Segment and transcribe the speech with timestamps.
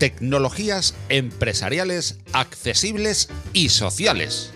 [0.00, 4.50] Tecnologías empresariales accesibles y sociales.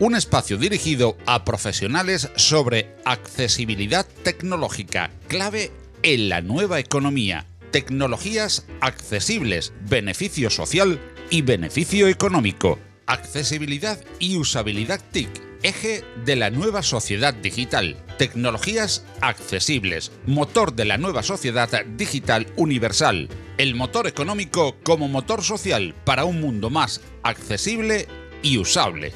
[0.00, 5.72] Un espacio dirigido a profesionales sobre accesibilidad tecnológica, clave
[6.02, 11.00] en la nueva economía, tecnologías accesibles, beneficio social
[11.30, 20.12] y beneficio económico, accesibilidad y usabilidad TIC, eje de la nueva sociedad digital, tecnologías accesibles,
[20.26, 26.40] motor de la nueva sociedad digital universal, el motor económico como motor social para un
[26.40, 28.06] mundo más accesible
[28.42, 29.12] y usable.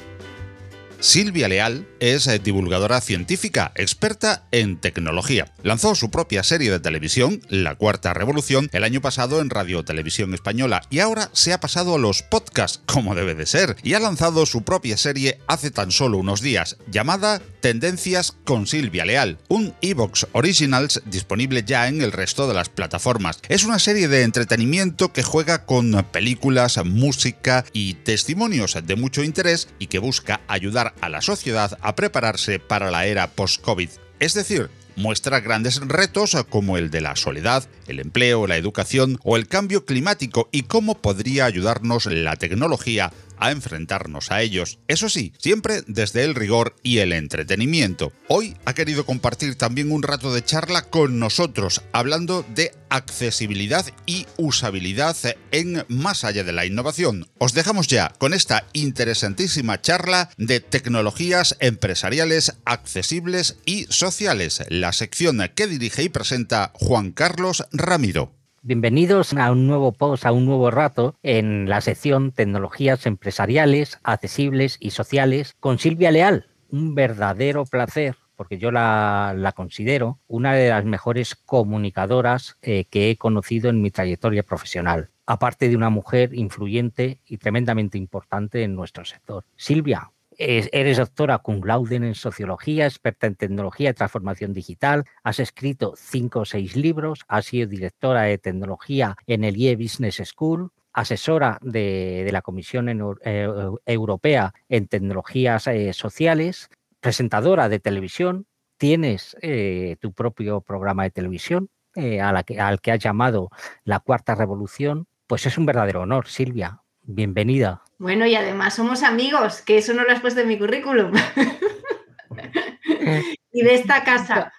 [1.03, 5.51] Silvia Leal es eh, divulgadora científica, experta en tecnología.
[5.61, 10.33] Lanzó su propia serie de televisión, La Cuarta Revolución, el año pasado en Radio Televisión
[10.33, 13.99] Española y ahora se ha pasado a los podcasts, como debe de ser, y ha
[13.99, 19.73] lanzado su propia serie hace tan solo unos días, llamada Tendencias con Silvia Leal, un
[19.81, 23.39] Evox Originals disponible ya en el resto de las plataformas.
[23.49, 29.67] Es una serie de entretenimiento que juega con películas, música y testimonios de mucho interés
[29.79, 33.89] y que busca ayudar a la sociedad a prepararse para la era post-COVID.
[34.19, 39.35] Es decir, muestra grandes retos como el de la soledad, el empleo, la educación o
[39.37, 44.79] el cambio climático y cómo podría ayudarnos la tecnología a enfrentarnos a ellos.
[44.87, 48.13] Eso sí, siempre desde el rigor y el entretenimiento.
[48.27, 54.27] Hoy ha querido compartir también un rato de charla con nosotros, hablando de accesibilidad y
[54.37, 55.17] usabilidad
[55.51, 57.27] en Más allá de la innovación.
[57.39, 65.41] Os dejamos ya con esta interesantísima charla de tecnologías empresariales accesibles y sociales, la sección
[65.55, 68.42] que dirige y presenta Juan Carlos Ramiro.
[68.65, 74.77] Bienvenidos a un nuevo post, a un nuevo rato en la sección Tecnologías Empresariales, Accesibles
[74.79, 76.47] y Sociales con Silvia Leal.
[76.71, 83.17] Un verdadero placer porque yo la, considero una de las mejores comunicadoras eh, que he
[83.17, 89.03] conocido en mi trayectoria profesional, aparte de una mujer influyente y tremendamente importante en nuestro
[89.03, 89.43] sector.
[89.57, 90.09] Silvia,
[90.45, 95.05] Eres doctora cum laude en sociología, experta en tecnología y transformación digital.
[95.23, 97.21] Has escrito cinco o seis libros.
[97.27, 103.47] Has sido directora de tecnología en el IE Business School asesora de, la Comisión eh,
[103.85, 108.45] Europea en Tecnologías eh, Sociales, presentadora de televisión,
[108.77, 113.51] tienes eh, tu propio programa de televisión al que has llamado
[113.83, 115.05] La Cuarta Revolución.
[115.27, 116.81] Pues es un verdadero honor, Silvia.
[117.03, 117.82] Bienvenida.
[117.97, 121.13] Bueno, y además somos amigos, que eso no lo has puesto en mi currículum.
[123.51, 124.51] y de esta casa.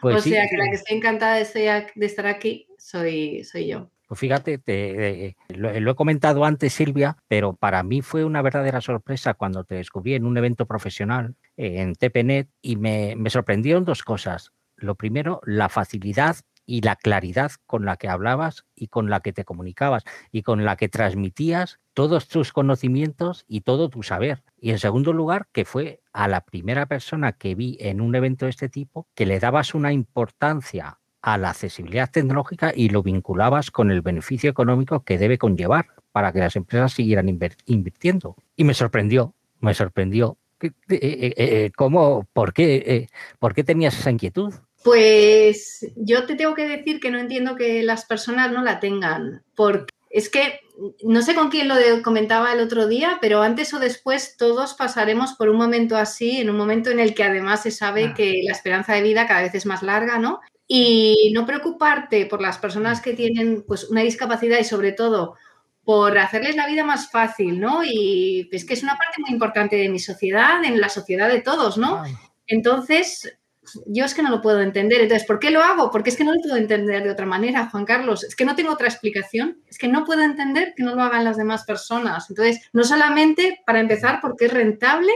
[0.00, 3.90] Pues o sea, que la que estoy encantada de, estar aquí soy, soy yo.
[4.08, 9.34] Pues fíjate, te, lo, he comentado antes, Silvia, pero para mí fue una verdadera sorpresa
[9.34, 14.02] cuando te descubrí en un evento profesional eh, en TPNet y me, me sorprendieron dos
[14.02, 14.50] cosas.
[14.74, 16.36] Lo primero, la facilidad
[16.70, 20.64] y la claridad con la que hablabas y con la que te comunicabas y con
[20.64, 24.44] la que transmitías todos tus conocimientos y todo tu saber.
[24.56, 28.44] Y en segundo lugar, que fue a la primera persona que vi en un evento
[28.44, 33.72] de este tipo que le dabas una importancia a la accesibilidad tecnológica y lo vinculabas
[33.72, 37.28] con el beneficio económico que debe conllevar para que las empresas siguieran
[37.66, 38.36] invirtiendo.
[38.54, 40.38] Y me sorprendió, me sorprendió.
[40.60, 43.08] Eh, eh, eh, ¿Cómo, por qué,
[43.40, 44.54] por qué tenías esa inquietud?
[44.82, 49.44] Pues yo te tengo que decir que no entiendo que las personas no la tengan,
[49.54, 50.60] porque es que
[51.02, 55.34] no sé con quién lo comentaba el otro día, pero antes o después todos pasaremos
[55.34, 58.14] por un momento así, en un momento en el que además se sabe ah.
[58.14, 60.40] que la esperanza de vida cada vez es más larga, ¿no?
[60.66, 65.36] Y no preocuparte por las personas que tienen pues una discapacidad y sobre todo
[65.84, 67.82] por hacerles la vida más fácil, ¿no?
[67.84, 71.40] Y es que es una parte muy importante de mi sociedad, en la sociedad de
[71.40, 72.02] todos, ¿no?
[72.46, 73.39] Entonces,
[73.86, 75.00] yo es que no lo puedo entender.
[75.00, 75.90] Entonces, ¿por qué lo hago?
[75.90, 78.24] Porque es que no lo puedo entender de otra manera, Juan Carlos.
[78.24, 79.58] Es que no tengo otra explicación.
[79.68, 82.28] Es que no puedo entender que no lo hagan las demás personas.
[82.30, 85.12] Entonces, no solamente para empezar porque es rentable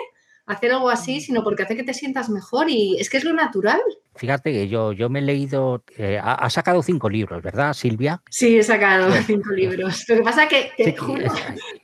[0.46, 3.32] hacer algo así, sino porque hace que te sientas mejor y es que es lo
[3.32, 3.80] natural.
[4.16, 8.22] Fíjate que yo, yo me he leído, eh, ha, sacado cinco libros, ¿verdad, Silvia?
[8.30, 10.04] Sí, he sacado cinco libros.
[10.08, 11.32] Lo que pasa que, te juro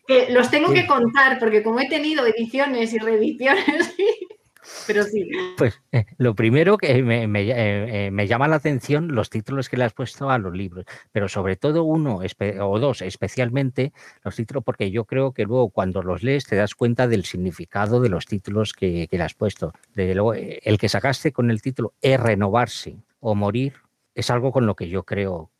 [0.06, 3.94] que los tengo que contar porque como he tenido ediciones y reediciones...
[4.86, 5.30] pero sí.
[5.56, 9.76] Pues eh, lo primero que me, eh, eh, me, llama la atención los títulos que
[9.76, 12.20] le has puesto a los libros, pero sobre todo uno
[12.60, 13.92] o dos especialmente
[14.24, 18.00] los títulos, porque yo creo que luego cuando los lees te das cuenta del significado
[18.00, 19.72] de los títulos que, le has puesto.
[19.94, 23.74] Desde luego, el que sacaste con el título es renovarse o morir
[24.14, 25.50] es algo con lo que yo creo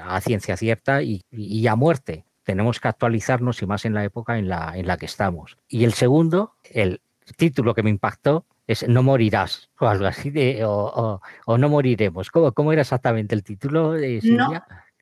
[0.00, 4.38] a ciencia cierta y, y a muerte tenemos que actualizarnos y más en la época
[4.38, 5.58] en la, en la que estamos.
[5.68, 7.00] Y el segundo, el
[7.36, 12.30] título que me impactó es No morirás o algo así, de, o, no moriremos.
[12.30, 14.52] ¿Cómo, ¿Cómo, era exactamente el título, de No,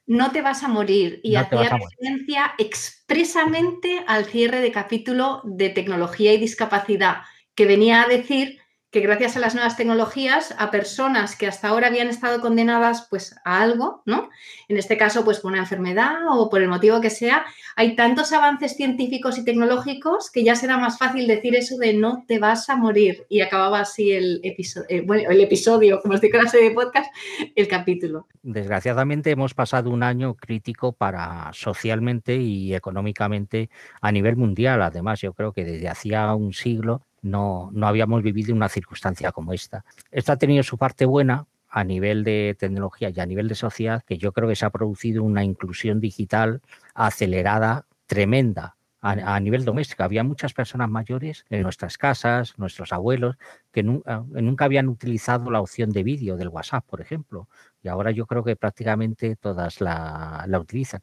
[0.06, 6.32] no te vas a morir y hacía referencia expresamente al cierre de capítulo de tecnología
[6.32, 7.18] y discapacidad,
[7.54, 8.59] que venía a decir
[8.90, 13.36] que gracias a las nuevas tecnologías a personas que hasta ahora habían estado condenadas pues
[13.44, 14.30] a algo, ¿no?
[14.68, 17.44] En este caso pues por una enfermedad o por el motivo que sea,
[17.76, 22.24] hay tantos avances científicos y tecnológicos que ya será más fácil decir eso de no
[22.26, 26.30] te vas a morir y acababa así el episodio, eh, bueno, el episodio, como estoy
[26.30, 27.12] clase de podcast,
[27.54, 28.26] el capítulo.
[28.42, 33.70] Desgraciadamente hemos pasado un año crítico para socialmente y económicamente
[34.00, 34.82] a nivel mundial.
[34.82, 39.52] Además, yo creo que desde hacía un siglo no, no habíamos vivido una circunstancia como
[39.52, 39.84] esta.
[40.10, 44.02] Esto ha tenido su parte buena a nivel de tecnología y a nivel de sociedad,
[44.04, 46.60] que yo creo que se ha producido una inclusión digital
[46.94, 48.76] acelerada, tremenda.
[49.02, 53.38] A, nivel doméstico, había muchas personas mayores en nuestras casas, nuestros abuelos,
[53.72, 57.48] que nunca, habían utilizado la opción de vídeo del WhatsApp, por ejemplo,
[57.82, 61.00] y ahora yo creo que prácticamente todas la utilizan.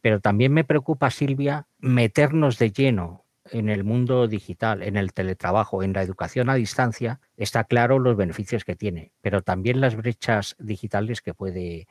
[0.00, 5.82] Pero también me preocupa, Silvia, meternos de lleno en el mundo digital, en el teletrabajo,
[5.82, 10.56] en la educación a distancia, está claro los beneficios que tiene, pero también las brechas
[10.58, 11.86] digitales que puede,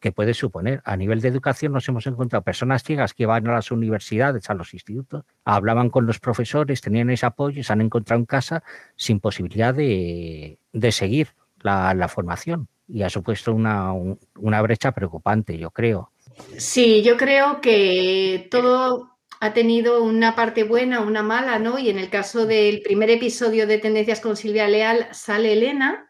[0.00, 0.80] que puede suponer.
[0.84, 4.54] A nivel de educación nos hemos encontrado personas ciegas que van a las universidades, a
[4.54, 8.62] los institutos, hablaban con los profesores, tenían ese apoyo, se han encontrado en casa
[8.96, 10.58] sin posibilidad de,
[10.90, 11.28] seguir
[11.60, 12.68] la, la, formación.
[12.88, 16.10] Y ha supuesto una, una brecha preocupante, yo creo.
[16.56, 19.11] Sí, yo creo que todo
[19.42, 21.76] ha tenido una parte buena, una mala, ¿no?
[21.76, 26.08] Y en el caso del primer episodio de Tendencias con Silvia Leal sale Elena,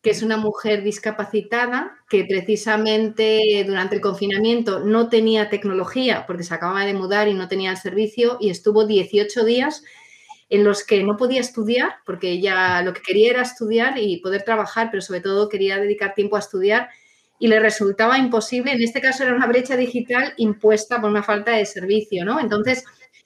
[0.00, 6.54] que es una mujer discapacitada que precisamente durante el confinamiento no tenía tecnología porque se
[6.54, 9.84] acababa de mudar y no tenía el servicio y estuvo 18 días
[10.48, 14.42] en los que no podía estudiar porque ella lo que quería era estudiar y poder
[14.42, 16.88] trabajar, pero sobre todo quería dedicar tiempo a estudiar
[17.40, 18.72] y le resultaba imposible.
[18.72, 22.38] En este caso era una brecha digital impuesta por una falta de servicio, ¿no?
[22.38, 22.84] Entonces,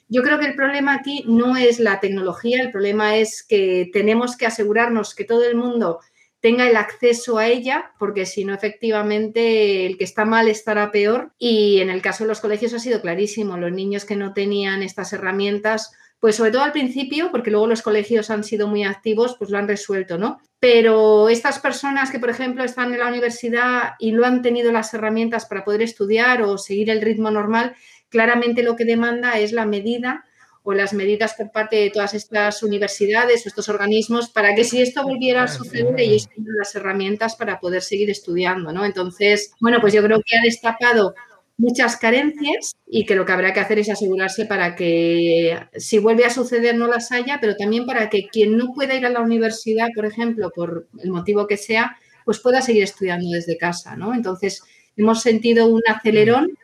[0.09, 4.37] yo creo que el problema aquí no es la tecnología, el problema es que tenemos
[4.37, 5.99] que asegurarnos que todo el mundo
[6.41, 11.33] tenga el acceso a ella, porque si no, efectivamente, el que está mal estará peor.
[11.39, 14.83] Y en el caso de los colegios ha sido clarísimo, los niños que no tenían
[14.83, 15.93] estas herramientas
[16.25, 19.59] pues sobre todo al principio, porque luego los colegios han sido muy activos, pues lo
[19.59, 20.41] han resuelto, ¿no?
[20.59, 24.95] Pero estas personas que, por ejemplo, están en la universidad y no han tenido las
[24.95, 27.77] herramientas para poder estudiar o seguir el ritmo normal,
[28.09, 30.25] claramente lo que demanda es la medida
[30.63, 34.81] o las medidas por parte de todas estas universidades o estos organismos para que si
[34.81, 38.87] esto volviera a suceder ellos tengan las herramientas para poder seguir estudiando, ¿no?
[38.87, 41.15] Entonces, bueno, pues yo creo que ha destapado
[41.57, 46.25] muchas carencias y que lo que habrá que hacer es asegurarse para que si vuelve
[46.25, 49.21] a suceder no las haya, pero también para que quien no pueda ir a la
[49.21, 54.15] universidad, por ejemplo, por el motivo que sea, pues pueda seguir estudiando desde casa, ¿no?
[54.15, 54.63] Entonces,
[54.97, 56.57] hemos sentido un acelerón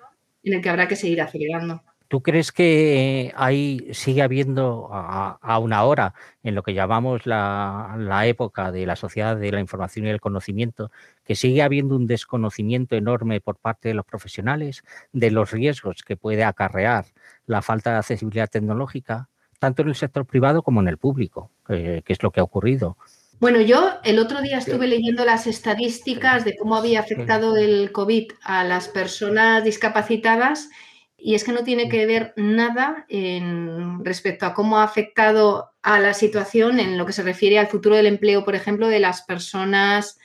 [0.43, 1.83] en el que habrá que seguir acelerando.
[2.11, 8.27] ¿Tú crees que ahí sigue habiendo a, una hora, en lo que llamamos la, la,
[8.27, 10.91] época de la sociedad de la información y el conocimiento,
[11.25, 16.17] que sigue habiendo un desconocimiento enorme por parte de los profesionales de los riesgos que
[16.17, 17.05] puede acarrear
[17.47, 19.29] la falta de accesibilidad tecnológica,
[19.61, 22.97] tanto en el sector privado como en el público, que es lo que ha ocurrido?
[23.39, 28.33] Bueno, yo el otro día estuve leyendo las estadísticas de cómo había afectado el COVID
[28.43, 30.71] a las personas discapacitadas
[31.23, 36.01] y es que no tiene que ver nada en, respecto a cómo ha afectado a
[36.01, 39.23] la situación en lo que se refiere al futuro del empleo, por ejemplo, de las
[39.23, 40.19] personas,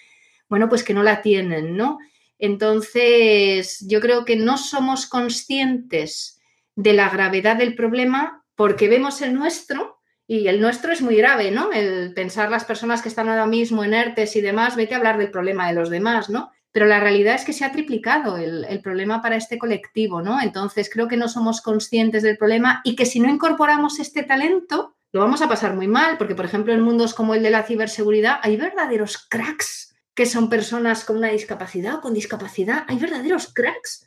[0.49, 1.99] bueno, pues que no la tienen, ¿no?
[2.39, 6.41] Entonces, yo creo que no somos conscientes
[6.75, 11.51] de la gravedad del problema porque vemos el nuestro y el nuestro es muy grave,
[11.51, 11.71] ¿no?
[11.71, 15.17] El pensar las personas que están ahora mismo en ERTES y demás, vete a hablar
[15.17, 16.51] del problema de los demás, ¿no?
[16.75, 20.41] Pero la realidad es que se ha triplicado el, problema para este colectivo, ¿no?
[20.41, 24.93] Entonces creo que no somos conscientes del problema y que si no incorporamos este talento,
[25.13, 27.63] lo vamos a pasar muy mal, porque por ejemplo en mundos como el de la
[27.63, 33.53] ciberseguridad hay verdaderos cracks que son personas con una discapacidad o con discapacidad, hay verdaderos
[33.53, 34.05] cracks.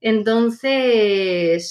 [0.00, 1.66] Entonces,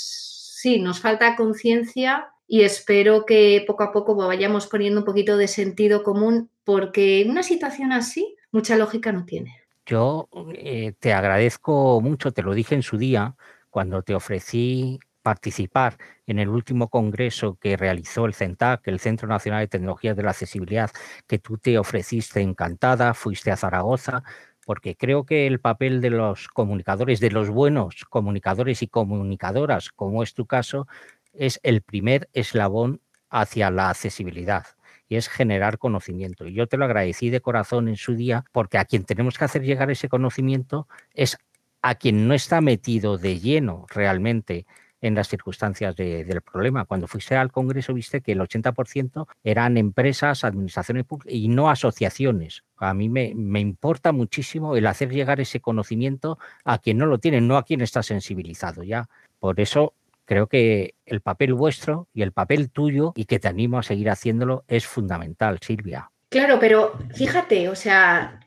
[0.61, 5.47] sí, nos falta conciencia y espero que poco a poco vayamos poniendo un poquito de
[5.47, 9.62] sentido común, porque una situación así mucha lógica no tiene.
[9.85, 13.35] Yo eh, te agradezco mucho, te lo dije en su día,
[13.69, 19.61] cuando te ofrecí participar en el último congreso que realizó el CENTAC, el Centro Nacional
[19.61, 20.91] de Tecnologías de la Accesibilidad,
[21.27, 24.23] que tú te ofreciste encantada, fuiste a Zaragoza,
[24.65, 30.23] porque creo que el papel de los comunicadores, de los buenos comunicadores y comunicadoras, como
[30.23, 30.87] es tu caso,
[31.33, 34.65] es el primer eslabón hacia la accesibilidad
[35.15, 36.47] es generar conocimiento.
[36.47, 39.45] Y yo te lo agradecí de corazón en su día porque a quien tenemos que
[39.45, 41.37] hacer llegar ese conocimiento es
[41.81, 44.65] a quien no está metido de lleno realmente
[45.03, 46.85] en las circunstancias del problema.
[46.85, 52.63] Cuando fuiste al Congreso viste que el 80% eran empresas, administraciones públicas y no asociaciones.
[52.77, 57.17] A mí me, me, importa muchísimo el hacer llegar ese conocimiento a quien no lo
[57.17, 59.09] tiene, no a quien está sensibilizado ya.
[59.39, 59.93] Por eso
[60.25, 64.09] creo que el papel vuestro y el papel tuyo, y que te animo a seguir
[64.09, 66.11] haciéndolo, es fundamental, Silvia.
[66.29, 68.39] Claro, pero fíjate, o sea,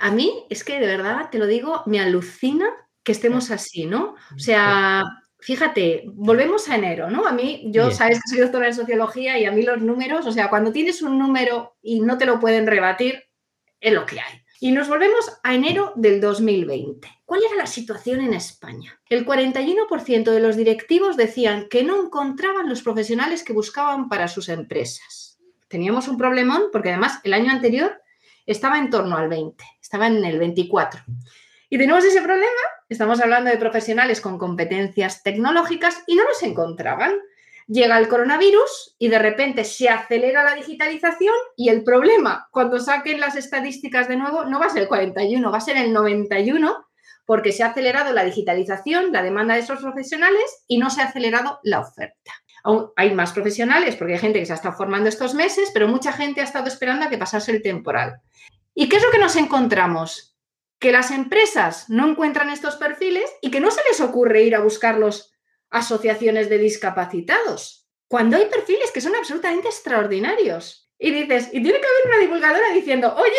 [0.00, 2.66] a mí es que de verdad, te lo digo, me alucina
[3.02, 4.14] que estemos así, ¿no?
[4.34, 5.04] O sea,
[5.38, 7.26] fíjate, volvemos a enero, ¿no?
[7.26, 10.32] A mí, yo sabes que soy doctora en sociología y a mí los números, o
[10.32, 13.24] sea, cuando tienes un número y no te lo pueden rebatir,
[13.80, 14.42] es lo que hay.
[14.62, 17.08] Y nos volvemos a enero del 2020.
[17.24, 19.00] ¿Cuál era la situación en España?
[19.08, 24.50] El 41% de los directivos decían que no encontraban los profesionales que buscaban para sus
[24.50, 25.38] empresas.
[25.66, 28.02] Teníamos un problemón porque además el año anterior
[28.44, 31.04] estaba en torno al 20, estaba en el 24.
[31.70, 37.14] Y tenemos ese problema, estamos hablando de profesionales con competencias tecnológicas y no los encontraban.
[37.72, 43.20] Llega el coronavirus y de repente se acelera la digitalización y el problema, cuando saquen
[43.20, 46.84] las estadísticas de nuevo, no va a ser el 41, va a ser el 91,
[47.24, 51.04] porque se ha acelerado la digitalización, la demanda de esos profesionales y no se ha
[51.04, 52.32] acelerado la oferta.
[52.96, 56.12] Hay más profesionales porque hay gente que se ha estado formando estos meses, pero mucha
[56.12, 58.20] gente ha estado esperando a que pasase el temporal.
[58.74, 60.36] ¿Y qué es lo que nos encontramos?
[60.80, 64.60] Que las empresas no encuentran estos perfiles y que no se les ocurre ir a
[64.60, 65.30] buscarlos
[65.70, 70.90] asociaciones de discapacitados, cuando hay perfiles que son absolutamente extraordinarios.
[70.98, 73.32] Y dices, y tiene que haber una divulgadora diciendo, oye,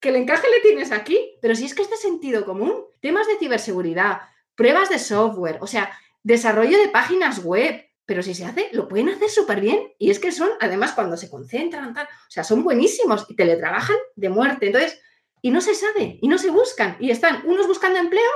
[0.00, 3.26] que el encaje le tienes aquí, pero si es que es de sentido común, temas
[3.26, 4.20] de ciberseguridad,
[4.54, 9.08] pruebas de software, o sea, desarrollo de páginas web, pero si se hace, lo pueden
[9.10, 9.92] hacer súper bien.
[9.98, 14.28] Y es que son, además, cuando se concentran, o sea, son buenísimos y teletrabajan de
[14.28, 14.66] muerte.
[14.66, 15.00] Entonces,
[15.42, 18.30] y no se sabe, y no se buscan, y están unos buscando empleo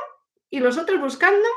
[0.48, 1.48] y los otros buscando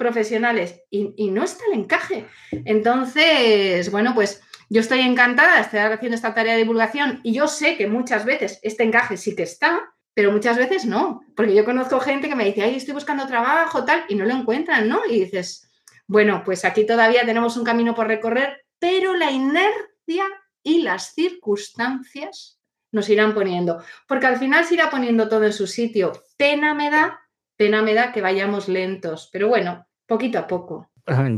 [0.00, 2.24] profesionales, y, no está el encaje.
[2.64, 7.46] Entonces, bueno, pues yo estoy encantada de estar haciendo esta tarea de divulgación y yo
[7.46, 11.66] sé que muchas veces este encaje sí que está, pero muchas veces no, porque yo
[11.66, 15.02] conozco gente que me dice, ay, estoy buscando trabajo, tal, y no lo encuentran, ¿no?
[15.06, 15.70] Y dices,
[16.06, 20.24] bueno, pues aquí todavía tenemos un camino por recorrer, pero la inercia
[20.62, 22.58] y las circunstancias
[22.90, 26.24] nos irán poniendo, porque al final se irá poniendo todo en su sitio.
[26.38, 27.20] Pena me da,
[27.56, 30.88] pena me da que vayamos lentos, pero bueno, poquito a poco.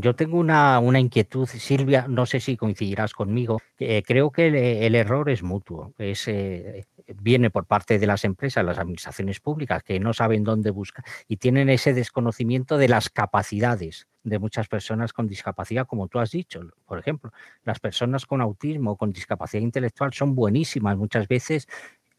[0.00, 3.60] Yo tengo una, inquietud, Silvia, no sé si coincidirás conmigo.
[3.78, 4.48] Eh, creo que
[4.86, 5.92] el, error es mutuo.
[5.98, 6.86] Es, eh,
[7.20, 11.36] viene por parte de las empresas, las administraciones públicas, que no saben dónde buscar y
[11.36, 16.60] tienen ese desconocimiento de las capacidades de muchas personas con discapacidad, como tú has dicho.
[16.86, 17.30] Por ejemplo,
[17.64, 21.68] las personas con autismo o con discapacidad intelectual son buenísimas muchas veces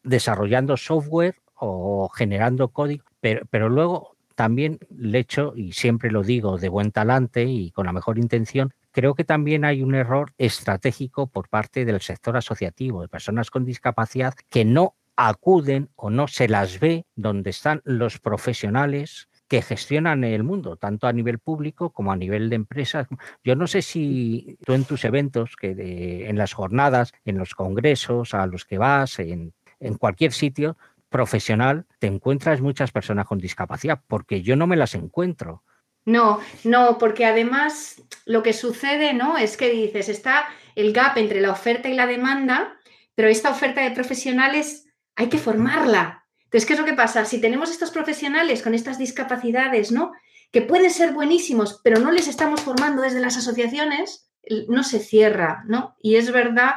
[0.04, 6.58] desarrollando software o generando código, pero, pero luego también le echo, y siempre lo digo
[6.58, 11.28] de buen talante y con la mejor intención, creo que también hay un error estratégico
[11.28, 16.48] por parte del sector asociativo, de personas con discapacidad, que no acuden o no se
[16.48, 22.12] las ve donde están los profesionales que gestionan el mundo, tanto a nivel público como
[22.12, 23.08] a nivel de empresas.
[23.44, 28.34] Yo no sé si tú en tus eventos, que en las jornadas, en los congresos
[28.34, 30.78] a los que vas, en, en cualquier sitio,
[31.14, 35.64] profesional te encuentras muchas personas con discapacidad, porque yo no me las encuentro.
[36.06, 39.38] No, no, porque además lo que sucede, ¿no?
[39.38, 42.76] Es que dices, está el gap entre la oferta y la demanda,
[43.16, 46.26] pero esta oferta de profesionales hay que formarla.
[46.46, 47.26] Entonces, ¿qué es lo que pasa?
[47.26, 50.14] Si tenemos estos profesionales con estas discapacidades, ¿no?
[50.52, 54.30] Que pueden ser buenísimos, pero no les estamos formando desde las asociaciones,
[54.68, 55.96] no se cierra, ¿no?
[56.02, 56.74] Y es verdad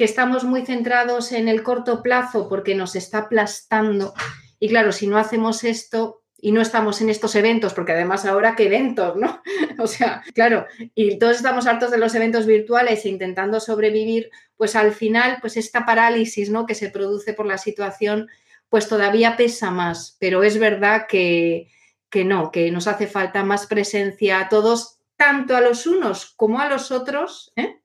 [0.00, 4.14] que estamos muy centrados en el corto plazo porque nos está aplastando.
[4.58, 8.56] Y claro, si no hacemos esto y no estamos en estos eventos, porque además ahora
[8.56, 9.42] qué eventos, ¿no?
[9.78, 10.64] o sea, claro,
[10.94, 15.58] y todos estamos hartos de los eventos virtuales e intentando sobrevivir, pues al final, pues
[15.58, 16.64] esta parálisis, ¿no?
[16.64, 18.30] Que se produce por la situación,
[18.70, 20.16] pues todavía pesa más.
[20.18, 21.68] Pero es verdad que,
[22.08, 26.58] que no, que nos hace falta más presencia a todos, tanto a los unos como
[26.58, 27.79] a los otros, ¿eh?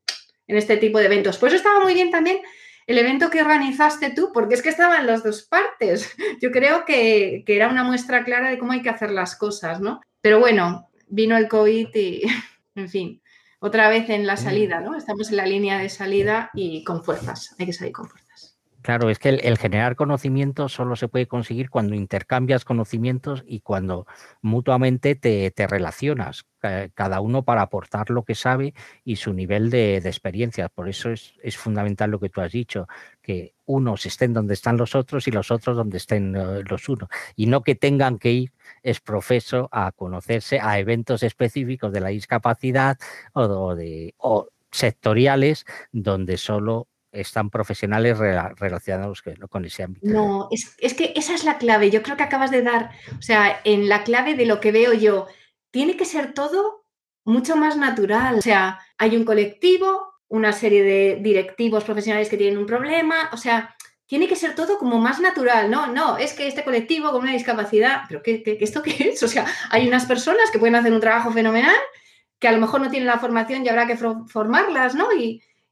[0.48, 1.38] En este tipo de eventos.
[1.38, 2.40] Por eso estaba muy bien también
[2.88, 6.16] el evento que organizaste tú, porque es que estaban las dos partes.
[6.42, 10.02] Yo creo que, era una muestra clara de cómo hay que hacer las cosas, ¿no?
[10.22, 12.22] Pero bueno, vino el COVID y,
[12.76, 13.22] en fin,
[13.60, 14.96] otra vez en la salida, ¿no?
[14.96, 18.25] Estamos en la línea de salida y con fuerzas, hay que salir con fuerzas.
[18.86, 24.06] Claro, es que el, generar conocimiento solo se puede conseguir cuando intercambias conocimientos y cuando
[24.44, 26.46] mutuamente te, relacionas,
[26.94, 30.70] cada uno para aportar lo que sabe y su nivel de, experiencia.
[30.70, 32.88] Por eso es, fundamental lo que tú has dicho,
[33.24, 37.10] que unos estén donde están los otros y los otros donde estén eh, los unos.
[37.36, 42.10] Y no que tengan que ir es profeso a conocerse a eventos específicos de la
[42.10, 43.00] discapacidad
[43.34, 50.08] o, de, o sectoriales donde solo están profesionales relacionados con ese ámbito.
[50.08, 51.90] No, es, es, que esa es la clave.
[51.90, 54.94] Yo creo que acabas de dar, o sea, en la clave de lo que veo
[54.94, 55.28] yo,
[55.72, 56.86] tiene que ser todo
[57.26, 58.40] mucho más natural.
[58.40, 63.38] O sea, hay un colectivo, una serie de directivos profesionales que tienen un problema, o
[63.38, 63.76] sea,
[64.08, 65.70] tiene que ser todo como más natural.
[65.70, 69.24] No, no, es que este colectivo con una discapacidad, pero ¿qué, qué, esto qué es?
[69.24, 71.76] O sea, hay unas personas que pueden hacer un trabajo fenomenal,
[72.40, 75.12] que a lo mejor no tienen la formación y habrá que formarlas, ¿no?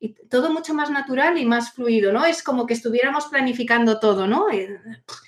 [0.04, 2.26] Y todo mucho más natural y más fluido, ¿no?
[2.26, 4.52] Es como que estuviéramos planificando todo, ¿no?
[4.52, 4.78] Eh,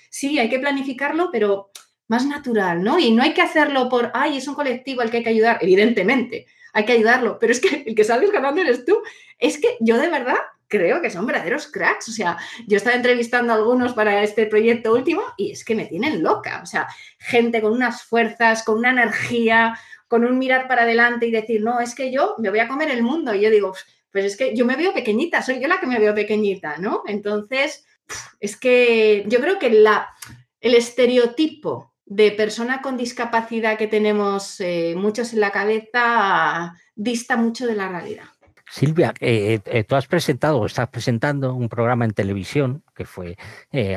[0.10, 1.70] sí, hay que planificarlo, pero
[2.10, 3.00] más natural, ¿no?
[3.00, 5.60] Y no hay que hacerlo por, ay, es un colectivo al que hay que ayudar,
[5.62, 9.02] evidentemente, hay que ayudarlo, pero es que el que sales ganando eres tú.
[9.40, 10.36] Es que yo de verdad
[10.68, 14.94] creo que son verdaderos cracks, o sea, yo estaba entrevistando a algunos para este proyecto
[14.94, 18.90] último y es que me tienen loca, o sea, gente con unas fuerzas, con una
[18.90, 22.68] energía, con un mirar para adelante y decir, no, es que yo me voy a
[22.68, 23.34] comer el mundo.
[23.34, 23.74] Y yo digo,
[24.16, 27.04] pues es que yo me veo pequeñita, soy yo la que me veo pequeñita, ¿no?
[27.06, 27.86] Entonces,
[28.40, 30.08] es que yo creo que la,
[30.62, 37.68] el estereotipo de persona con discapacidad que tenemos eh, muchos en la cabeza dista mucho
[37.68, 38.24] de la realidad.
[38.72, 43.36] Silvia, eh, eh, tú has presentado o estás presentando un programa en televisión que fue,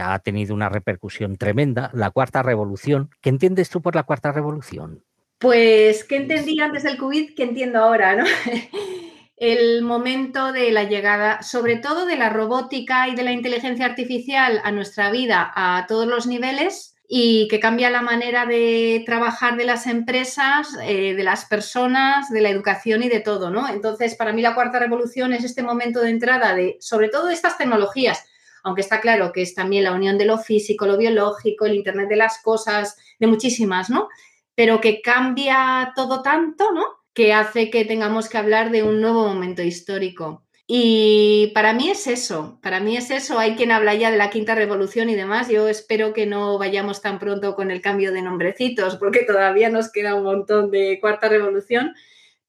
[0.03, 3.11] ha tenido una repercusión tremenda, La Cuarta Revolución.
[3.21, 5.05] ¿Qué entiendes tú por la Cuarta Revolución?
[5.39, 7.37] Pues, ¿qué entendí antes del COVID?
[7.37, 8.17] ¿Qué entiendo ahora?
[8.17, 8.25] ¿no?
[9.41, 14.61] el momento de la llegada, sobre todo de la robótica y de la inteligencia artificial
[14.65, 19.65] a nuestra vida a todos los niveles y que cambia la manera de trabajar de
[19.65, 23.67] las empresas, eh, de las personas, de la educación y de todo, ¿no?
[23.67, 27.57] Entonces, para mí la cuarta revolución es este momento de entrada de, sobre todo, estas
[27.57, 28.27] tecnologías,
[28.63, 32.11] aunque está claro que es también la unión de lo físico, lo biológico, el Internet
[32.11, 34.09] de las cosas, de muchísimas, ¿no?
[34.55, 36.98] Pero que cambia todo tanto, ¿no?
[37.19, 40.45] Que hace que tengamos que hablar de un nuevo momento histórico.
[40.69, 43.41] Y para mí es eso, para mí es eso.
[43.41, 45.49] Hay quien habla ya de la quinta revolución y demás.
[45.49, 49.91] Yo espero que no vayamos tan pronto con el cambio de nombrecitos, porque todavía nos
[49.91, 51.93] queda un montón de cuarta revolución,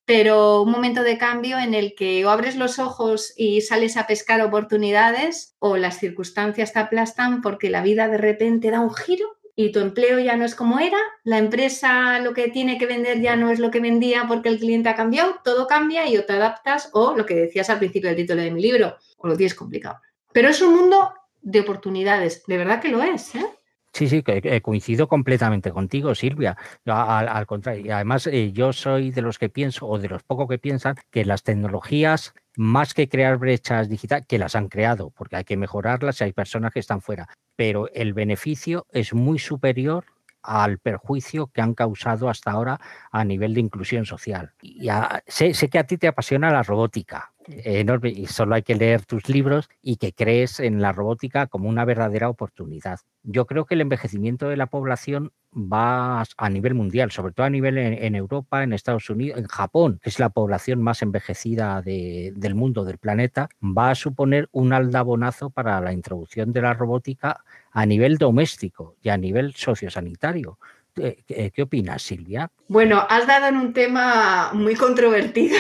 [0.06, 4.06] pero un momento de cambio en el que o abres los ojos y sales a
[4.06, 9.39] pescar oportunidades o las circunstancias te aplastan porque la vida de repente da un giro
[9.62, 13.20] y tu empleo ya no es como era, la empresa lo que tiene que vender
[13.20, 16.24] ya no es lo que vendía porque el cliente ha cambiado, todo cambia y o
[16.24, 19.36] te adaptas o lo que decías al principio del título de mi libro, o lo
[19.36, 20.00] tienes complicado.
[20.32, 23.36] Pero es un mundo de oportunidades, de verdad que lo es.
[23.36, 23.46] ¿eh?
[23.92, 24.24] Sí, sí,
[24.62, 26.56] coincido completamente contigo, Silvia.
[26.86, 30.48] Al, contrario, y además eh, yo soy de los que pienso, o de los pocos
[30.48, 35.36] que piensan, que las tecnologías, más que crear brechas digitales, que las han creado, porque
[35.36, 37.28] hay que mejorarlas y hay personas que están fuera,
[37.60, 40.06] pero el beneficio es muy superior
[40.42, 42.80] al perjuicio que han causado hasta ahora
[43.12, 44.54] a nivel de inclusión social.
[44.62, 44.88] Y
[45.28, 49.06] sé, sé, que a ti te apasiona la robótica, enorme, y solo hay que leer
[49.06, 53.00] tus libros y que crees en la robótica como una verdadera oportunidad.
[53.24, 57.50] Yo creo que el envejecimiento de la población va a nivel mundial, sobre todo a
[57.50, 62.56] nivel en, Europa, en Estados Unidos, en Japón, que es la población más envejecida del
[62.56, 67.86] mundo, del planeta, va a suponer un aldabonazo para la introducción de la robótica a
[67.86, 70.60] nivel doméstico y a nivel sociosanitario.
[70.94, 72.52] ¿Qué, qué opinas, Silvia?
[72.68, 75.58] Bueno, has dado en un tema muy controvertido.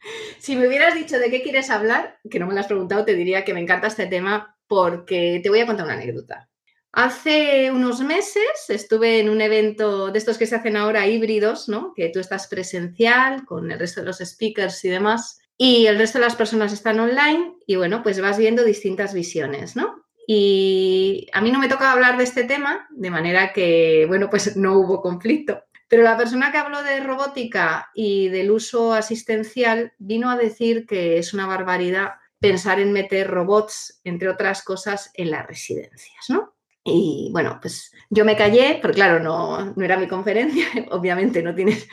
[0.38, 3.14] si me hubieras dicho de qué quieres hablar, que no me lo has preguntado, te
[3.14, 6.48] diría que me encanta este tema porque te voy a contar una anécdota.
[6.92, 11.92] Hace unos meses estuve en un evento de estos que se hacen ahora híbridos, ¿no?
[11.94, 16.18] Que tú estás presencial con el resto de los speakers y demás, y el resto
[16.18, 20.04] de las personas están online y bueno, pues vas viendo distintas visiones, ¿no?
[20.26, 24.56] Y a mí no me toca hablar de este tema, de manera que, bueno, pues
[24.56, 25.62] no hubo conflicto.
[25.90, 31.18] Pero la persona que habló de robótica y del uso asistencial vino a decir que
[31.18, 36.54] es una barbaridad pensar en meter robots, entre otras cosas, en las residencias, ¿no?
[36.84, 41.56] Y bueno, pues yo me callé, porque claro, no, no era mi conferencia, obviamente no
[41.56, 41.88] tienes,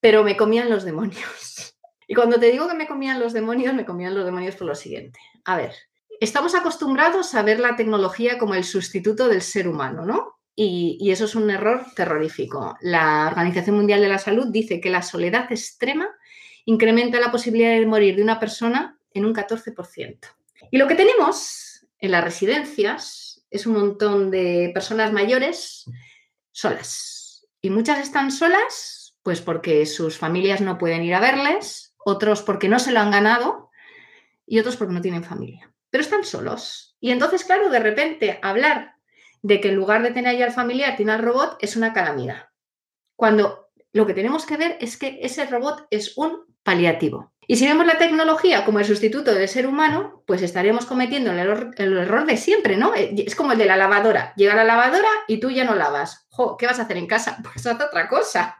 [0.00, 1.76] pero me comían los demonios.
[2.06, 4.74] Y cuando te digo que me comían los demonios, me comían los demonios por lo
[4.74, 5.20] siguiente.
[5.44, 5.74] A ver,
[6.18, 10.37] estamos acostumbrados a ver la tecnología como el sustituto del ser humano, ¿no?
[10.60, 12.76] Y, eso es un error terrorífico.
[12.80, 16.08] La Organización Mundial de la Salud dice que la soledad extrema
[16.64, 20.18] incrementa la posibilidad de morir de una persona en un 14%.
[20.72, 25.84] Y lo que tenemos en las residencias es un montón de personas mayores
[26.50, 27.46] solas.
[27.62, 32.68] Y muchas están solas, pues porque sus familias no pueden ir a verles, otros porque
[32.68, 33.70] no se lo han ganado
[34.44, 35.72] y otros porque no tienen familia.
[35.90, 36.96] Pero están solos.
[36.98, 38.97] Y entonces, claro, de repente hablar
[39.48, 42.50] de que en lugar de tener ahí al familiar tiene al robot es una calamidad.
[43.16, 47.32] Cuando lo que tenemos que ver es que ese robot es un paliativo.
[47.46, 51.38] Y si vemos la tecnología como el sustituto del ser humano, pues estaremos cometiendo el
[51.38, 52.94] error, de siempre, ¿no?
[52.94, 54.34] Eh, es como el de la lavadora.
[54.36, 56.28] Llega la lavadora y tú ya no lavas.
[56.58, 57.38] ¿Qué vas a hacer en casa?
[57.42, 58.54] Pues haz otra cosa.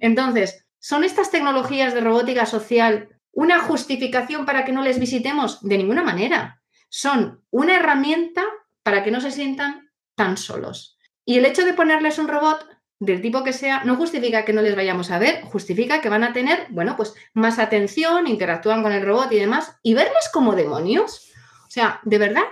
[0.00, 5.60] Entonces, ¿son estas tecnologías de robótica social una justificación para que no les visitemos?
[5.60, 6.62] De ninguna manera.
[6.88, 8.42] Son una herramienta
[8.82, 9.89] para que no se sientan
[10.20, 10.98] tan solos.
[11.24, 14.60] Y el hecho de ponerles un robot del tipo que sea, no justifica que no
[14.60, 18.92] les vayamos a ver, justifica que van a tener, bueno, pues más atención, interactúan con
[18.92, 21.32] el robot y demás, y verles como demonios.
[21.66, 22.42] O sea, de verdad,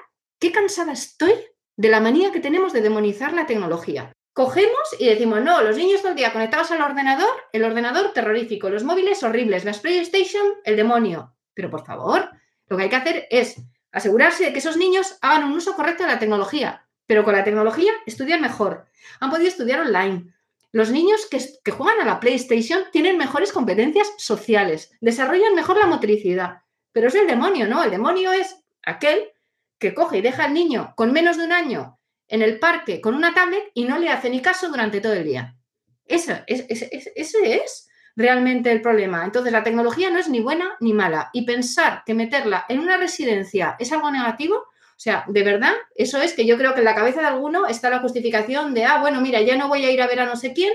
[0.41, 1.35] qué cansada estoy
[1.77, 4.13] de la manía que tenemos de demonizar la tecnología.
[4.33, 8.71] Cogemos y decimos, no, los niños todo el día conectados al ordenador, el ordenador terrorífico,
[8.71, 11.37] los móviles horribles, las PlayStation, el demonio.
[11.53, 12.31] Pero por favor,
[12.67, 13.61] lo que hay que hacer es
[13.93, 17.43] asegurarse de que esos niños hagan un uso correcto de la tecnología, pero con la
[17.43, 18.87] tecnología estudian mejor,
[19.19, 20.33] han podido estudiar online,
[20.73, 26.63] los niños que, juegan a la PlayStation tienen mejores competencias sociales, desarrollan mejor la motricidad.
[26.93, 27.83] Pero es el demonio, ¿no?
[27.83, 29.31] El demonio es aquel
[29.79, 33.15] que coge y deja al niño con menos de un año en el parque con
[33.15, 35.57] una tablet y no le hace ni caso durante todo el día.
[36.05, 39.25] Ese es, ese es realmente el problema.
[39.25, 41.31] Entonces, la tecnología no es ni buena ni mala.
[41.33, 44.67] Y pensar que meterla en una residencia es algo negativo,
[44.99, 47.69] o sea, de verdad, eso es que yo creo que en la cabeza de alguno
[47.69, 50.27] está la justificación de, ah, bueno, mira, ya no voy a ir a ver a
[50.27, 50.73] no sé quién,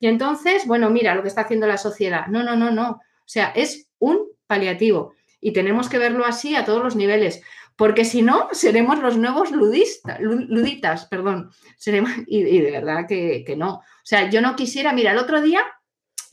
[0.00, 2.26] y entonces, bueno, mira lo que está haciendo la sociedad.
[2.26, 2.90] No, no, no, no.
[2.90, 5.14] O sea, es un paliativo.
[5.40, 7.42] Y tenemos que verlo así a todos los niveles,
[7.76, 11.50] porque si no, seremos los nuevos ludistas, luditas, perdón.
[11.76, 13.74] Seremos, y, de verdad que, que, no.
[13.74, 15.62] O sea, yo no quisiera, mira, el otro día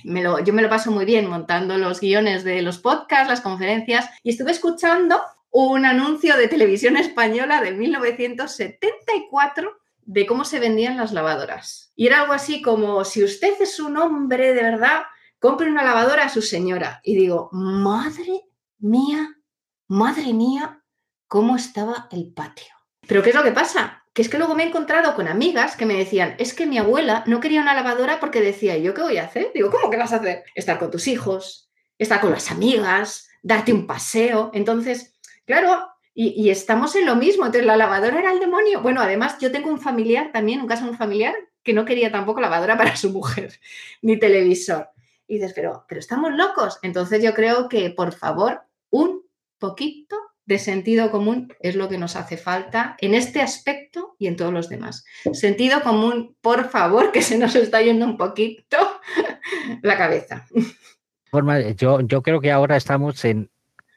[0.04, 3.42] me lo, yo me lo paso muy bien montando los guiones de los podcasts, las
[3.42, 5.22] conferencias, y estuve escuchando
[5.52, 11.92] un anuncio de televisión española de 1974 de cómo se vendían las lavadoras.
[11.96, 15.04] Y era algo así como, si usted es un hombre de verdad,
[15.40, 17.02] compre una lavadora a su señora.
[17.04, 18.46] Y digo, madre
[18.80, 19.36] mía,
[19.88, 20.84] madre mía,
[21.28, 22.74] cómo estaba el patio.
[23.08, 24.04] Pero ¿qué es lo que pasa?
[24.14, 26.78] Que es que luego me he encontrado con amigas que me decían, es que mi
[26.78, 29.52] abuela no quería una lavadora porque decía, ¿yo qué voy a hacer?
[29.54, 30.44] Digo, ¿cómo que vas a hacer?
[30.56, 34.52] Estar con tus hijos, estar con las amigas, darte un paseo.
[34.54, 35.17] Entonces,
[35.48, 37.46] Claro, y, estamos en lo mismo.
[37.46, 38.82] Entonces, la lavadora era el demonio.
[38.82, 41.34] Bueno, además, yo tengo un familiar también, un caso de un familiar,
[41.64, 43.58] que no quería tampoco lavadora para su mujer,
[44.02, 44.90] ni televisor.
[45.26, 46.80] Y dices, pero, pero estamos locos.
[46.82, 49.22] Entonces, yo creo que, por favor, un
[49.58, 54.36] poquito de sentido común es lo que nos hace falta en este aspecto y en
[54.36, 55.06] todos los demás.
[55.32, 58.78] Sentido común, por favor, que se nos está yendo un poquito
[59.82, 60.46] la cabeza.
[61.78, 63.50] Yo, yo creo que ahora estamos en,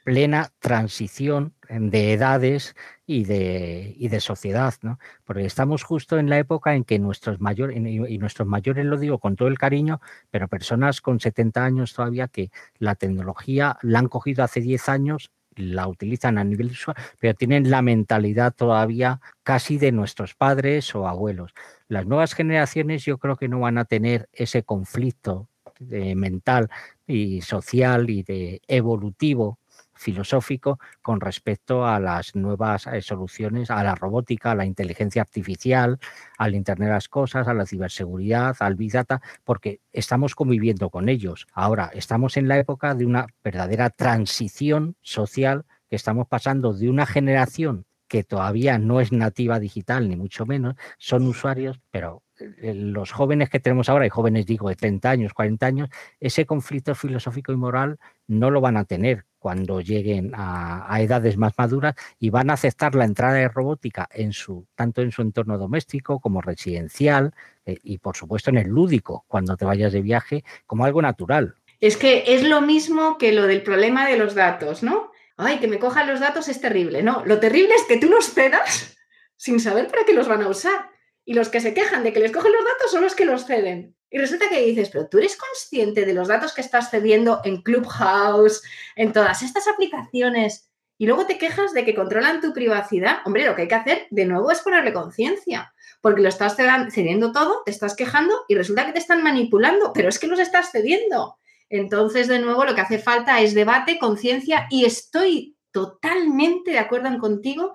[0.04, 2.74] plena transición de edades
[3.06, 4.98] y de, y de sociedad, ¿no?
[5.24, 9.18] Porque estamos justo en la época en que nuestros mayores, y nuestros mayores lo digo
[9.18, 14.08] con todo el cariño, pero personas con 70 años todavía que la tecnología la han
[14.08, 19.78] cogido hace 10 años, la utilizan a nivel visual, pero tienen la mentalidad todavía casi
[19.78, 21.52] de nuestros padres o abuelos.
[21.88, 26.68] Las nuevas generaciones yo creo que no van a tener ese conflicto de mental
[27.06, 29.59] y social y de evolutivo
[30.00, 35.98] filosófico con respecto a las nuevas eh, soluciones, a la robótica, a la inteligencia artificial,
[36.38, 41.08] al Internet de las Cosas, a la ciberseguridad, al Big Data, porque estamos conviviendo con
[41.08, 41.46] ellos.
[41.52, 47.04] Ahora, estamos en la época de una verdadera transición social que estamos pasando de una
[47.04, 52.22] generación que todavía no es nativa digital, ni mucho menos, son usuarios, pero
[52.62, 56.94] los jóvenes que tenemos ahora, y jóvenes digo de 30 años, 40 años, ese conflicto
[56.94, 62.30] filosófico y moral no lo van a tener cuando lleguen a, edades más maduras y
[62.30, 66.42] van a aceptar la entrada de robótica en su, tanto en su entorno doméstico como
[66.42, 67.32] residencial
[67.64, 71.54] eh, y por supuesto en el lúdico, cuando te vayas de viaje, como algo natural.
[71.80, 75.10] Es que es lo mismo que lo del problema de los datos, ¿no?
[75.38, 77.02] Ay, que me cojan los datos es terrible.
[77.02, 78.98] No, lo terrible es que tú los cedas
[79.36, 80.90] sin saber para qué los van a usar.
[81.30, 83.46] Y los que se quejan de que les cogen los datos son los que los
[83.46, 83.94] ceden.
[84.10, 87.62] Y resulta que dices, pero tú eres consciente de los datos que estás cediendo en
[87.62, 88.64] Clubhouse,
[88.96, 93.18] en todas estas aplicaciones, y luego te quejas de que controlan tu privacidad.
[93.24, 97.30] Hombre, lo que hay que hacer de nuevo es ponerle conciencia, porque lo estás cediendo
[97.30, 100.72] todo, te estás quejando y resulta que te están manipulando, pero es que los estás
[100.72, 101.36] cediendo.
[101.68, 107.16] Entonces, de nuevo, lo que hace falta es debate, conciencia, y estoy totalmente de acuerdo
[107.20, 107.72] contigo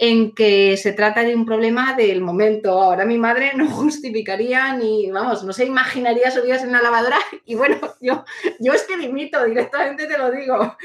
[0.00, 2.80] en que se trata de un problema del momento.
[2.80, 7.56] Ahora mi madre no justificaría ni, vamos, no se imaginaría subidas en la lavadora y
[7.56, 8.24] bueno, yo,
[8.60, 10.76] yo es que limito, directamente te lo digo.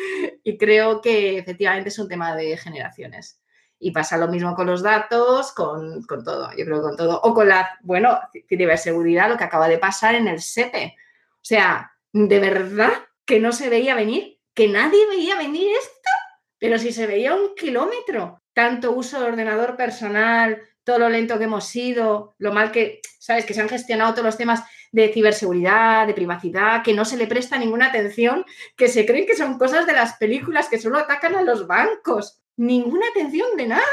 [0.43, 3.39] Y creo que efectivamente es un tema de generaciones.
[3.78, 7.21] Y pasa lo mismo con los datos, con, con todo, yo creo que con todo.
[7.21, 10.95] O con la, bueno, ciberseguridad, lo que acaba de pasar en el SEPE.
[11.34, 12.93] O sea, de verdad
[13.26, 16.10] que no se veía venir, que nadie veía venir esto,
[16.58, 21.45] pero si se veía un kilómetro, tanto uso de ordenador personal, todo lo lento que
[21.45, 26.05] hemos sido, lo mal que, sabes, que se han gestionado todos los temas de ciberseguridad,
[26.05, 29.87] de privacidad, que no se le presta ninguna atención, que se creen que son cosas
[29.87, 33.83] de las películas que solo atacan a los bancos ninguna atención de nada.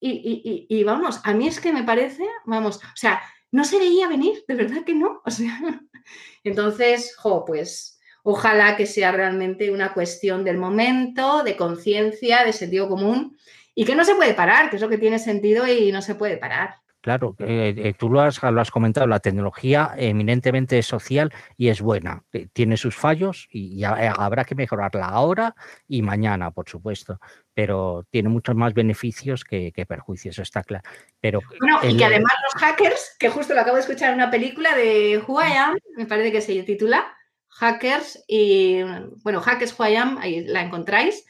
[0.00, 4.44] Y, vamos, a mí es que me parece, vamos, o sea, no se veía venir,
[4.46, 5.22] de verdad que no.
[5.24, 5.58] O sea,
[6.44, 12.88] entonces, jo, pues ojalá que sea realmente una cuestión del momento, de conciencia, de sentido
[12.88, 13.38] común
[13.74, 16.14] y que no se puede parar, que es lo que tiene sentido y no se
[16.14, 16.76] puede parar.
[17.04, 21.82] Claro, eh, eh, tú lo has, lo has, comentado, la tecnología eminentemente social y es
[21.82, 22.22] buena.
[22.32, 25.54] Eh, tiene sus fallos y, habrá que mejorarla ahora
[25.86, 27.20] y mañana, por supuesto,
[27.52, 30.88] pero tiene muchos más beneficios que, perjuicios, está claro.
[31.20, 34.30] Pero bueno, y que además los hackers, que justo lo acabo de escuchar en una
[34.30, 37.14] película de Who I Am, me parece que se titula
[37.50, 38.80] Hackers y,
[39.22, 41.26] bueno, Hackers Who I Am, ahí la encontráis,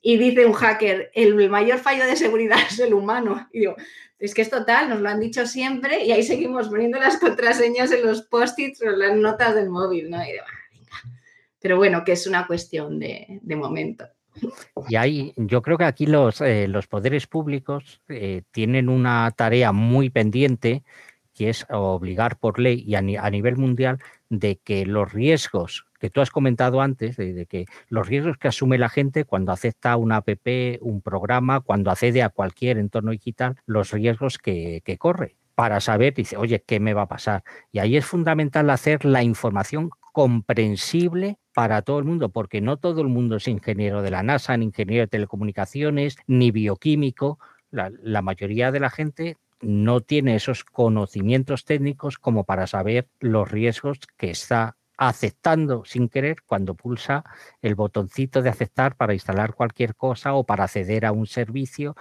[0.00, 3.48] y dice un hacker, el mayor fallo de seguridad es el humano.
[3.52, 3.76] Y digo,
[4.18, 7.92] es que es total, nos lo han dicho siempre y ahí seguimos poniendo las contraseñas
[7.92, 10.22] en los post-its o las notas del móvil, ¿no?
[10.22, 10.40] Y de,
[11.60, 14.06] Pero bueno, que es una cuestión de, momento.
[14.88, 19.72] Y ahí, yo creo que aquí los, eh, los poderes públicos eh, tienen una tarea
[19.72, 20.84] muy pendiente,
[21.34, 26.20] que es obligar por ley y a nivel mundial de que los riesgos que tú
[26.20, 30.28] has comentado antes, de, que los riesgos que asume la gente cuando acepta una app,
[30.80, 36.36] un programa, cuando accede a cualquier entorno digital, los riesgos que, corre para saber, dice,
[36.36, 37.42] oye, ¿qué me va a pasar?
[37.72, 43.02] Y ahí es fundamental hacer la información comprensible para todo el mundo, porque no todo
[43.02, 47.40] el mundo es ingeniero de la NASA, ni ingeniero de telecomunicaciones, ni bioquímico.
[47.70, 53.50] La, la, mayoría de la gente no tiene esos conocimientos técnicos como para saber los
[53.50, 57.24] riesgos que está aceptando sin querer cuando pulsa
[57.62, 61.96] el botoncito de aceptar para instalar cualquier cosa o para acceder a un servicio.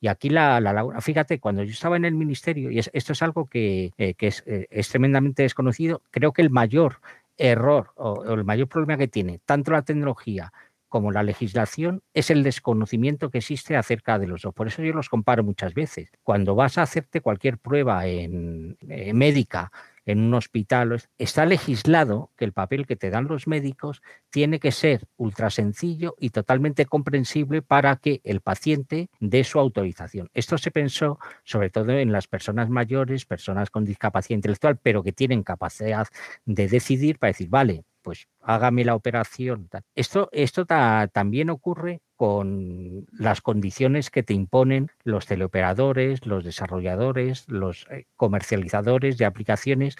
[0.00, 3.46] Y aquí la, la, fíjate, cuando yo estaba en el ministerio, y esto es algo
[3.46, 7.00] que, eh, eh, es, tremendamente desconocido, creo que el mayor
[7.36, 10.52] error o, el mayor problema que tiene tanto la tecnología
[10.88, 14.54] como la legislación es el desconocimiento que existe acerca de los dos.
[14.54, 16.10] Por eso yo los comparo muchas veces.
[16.22, 19.72] Cuando vas a hacerte cualquier prueba en, eh, médica
[20.10, 24.72] en un hospital, está legislado que el papel que te dan los médicos tiene que
[24.72, 30.28] ser ultra sencillo y totalmente comprensible para que el paciente dé su autorización.
[30.34, 35.12] Esto se pensó sobre todo en las personas mayores, personas con discapacidad intelectual, pero que
[35.12, 36.06] tienen capacidad
[36.44, 39.68] de decidir para decir, vale, pues hágame la operación.
[39.94, 47.86] Esto, esto también ocurre con las condiciones que te imponen los teleoperadores, los desarrolladores, los
[47.90, 49.96] eh, comercializadores de aplicaciones.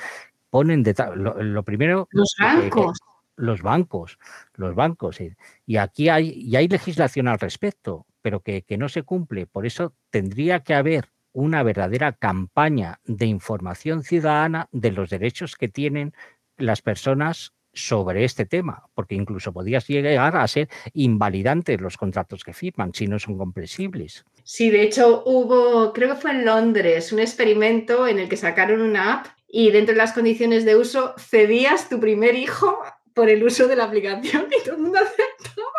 [0.51, 2.09] Ponen de lo, primero.
[2.11, 2.99] Los bancos.
[3.37, 4.19] los bancos,
[4.55, 5.19] los bancos.
[5.67, 9.47] Y aquí hay, y hay legislación al respecto, pero que, que no se cumple.
[9.47, 15.69] Por eso tendría que haber una verdadera campaña de información ciudadana de los derechos que
[15.69, 16.13] tienen
[16.57, 22.53] las personas sobre este tema, porque incluso podías llegar a ser invalidantes los contratos que
[22.53, 24.25] firman si no son comprensibles.
[24.43, 28.81] Sí, de hecho hubo, creo que fue en Londres, un experimento en el que sacaron
[28.81, 32.79] una app y dentro de las condiciones de uso cedías tu primer hijo
[33.15, 35.71] por el uso de la aplicación y todo el mundo aceptaba.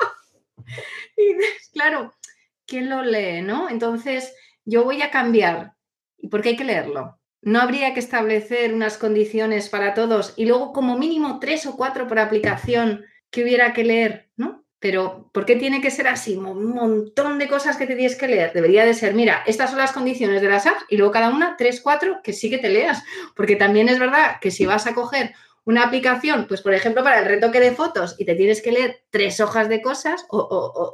[1.18, 1.36] Y
[1.74, 2.14] claro,
[2.66, 3.70] ¿quién lo lee, no?
[3.70, 5.74] Entonces, yo voy a cambiar.
[6.18, 7.20] ¿Y por qué hay que leerlo?
[7.42, 12.08] No habría que establecer unas condiciones para todos y luego como mínimo tres o cuatro
[12.08, 14.64] por aplicación que hubiera que leer, ¿no?
[14.80, 16.36] Pero ¿por qué tiene que ser así?
[16.36, 18.52] Un montón de cosas que te tienes que leer.
[18.52, 21.56] Debería de ser, mira, estas son las condiciones de las apps y luego cada una,
[21.56, 23.04] tres, cuatro, que sí que te leas.
[23.36, 25.34] Porque también es verdad que si vas a coger
[25.66, 29.04] una aplicación, pues por ejemplo para el retoque de fotos y te tienes que leer
[29.12, 30.92] tres hojas de cosas o,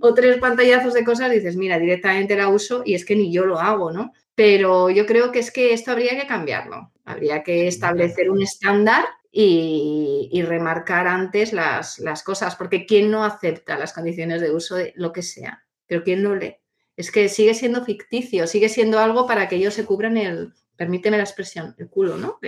[0.00, 3.44] o tres pantallazos de cosas, dices, mira, directamente la uso y es que ni yo
[3.44, 4.12] lo hago, ¿no?
[4.34, 6.92] Pero yo creo que es que esto habría que cambiarlo.
[7.04, 13.92] Habría que establecer un estándar y, remarcar antes las, cosas, porque ¿quién no acepta las
[13.92, 15.64] condiciones de uso de lo que sea?
[15.86, 16.56] Pero ¿quién no lee?
[16.96, 21.16] Es que sigue siendo ficticio, sigue siendo algo para que ellos se cubran el, permíteme
[21.16, 22.38] la expresión, el culo, ¿no?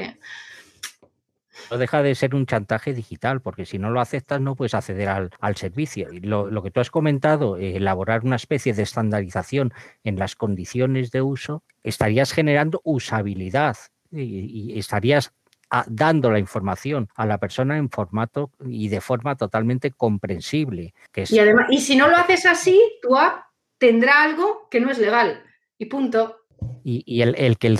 [1.71, 5.09] No deja de ser un chantaje digital, porque si no lo aceptas no puedes acceder
[5.09, 6.13] al, servicio.
[6.13, 9.73] Y lo, que tú has comentado, eh, elaborar una especie de estandarización
[10.05, 13.77] en las condiciones de uso, estarías generando usabilidad
[14.11, 15.33] y, estarías
[15.71, 20.95] ah, dando la información a la persona en formato y de forma totalmente comprensible.
[21.15, 23.47] y, además, y si no lo haces así, tu app
[23.79, 25.43] tendrá algo que no es legal.
[25.79, 26.46] Y punto.
[26.83, 27.71] Y, el, que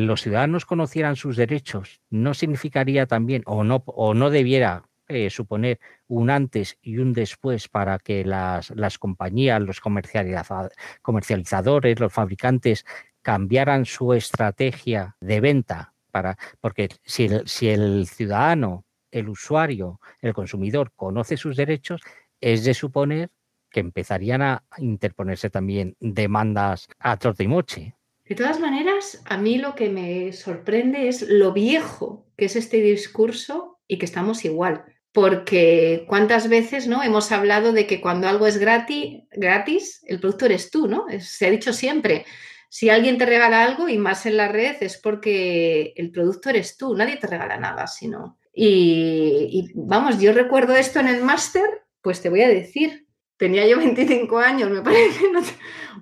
[0.00, 5.80] los ciudadanos conocieran sus derechos no significaría también, o no, o no debiera eh, suponer
[6.06, 12.84] un antes y un después para que las, las compañías, los comercializadores, los fabricantes
[13.22, 20.92] cambiaran su estrategia de venta para porque si si el ciudadano, el usuario, el consumidor
[20.94, 22.00] conoce sus derechos,
[22.40, 23.30] es de suponer
[23.70, 27.94] que empezarían a interponerse también demandas a trote y moche.
[28.30, 32.76] De todas maneras, a mí lo que me sorprende es lo viejo que es este
[32.80, 34.84] discurso y que estamos igual.
[35.10, 37.02] Porque cuántas veces ¿no?
[37.02, 41.06] hemos hablado de que cuando algo es gratis, gratis, el producto eres tú, ¿no?
[41.18, 42.24] Se ha dicho siempre.
[42.68, 46.76] Si alguien te regala algo y más en la red es porque el producto eres
[46.76, 48.38] tú, nadie te regala nada, sino.
[48.54, 51.68] Y, y vamos, yo recuerdo esto en el máster,
[52.00, 55.40] pues te voy a decir, tenía yo 25 años, me parece no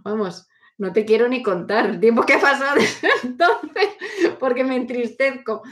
[0.05, 0.48] vamos,
[0.79, 3.89] no te quiero ni contar el tiempo que ha pasado desde entonces,
[4.39, 5.63] porque me entristezco,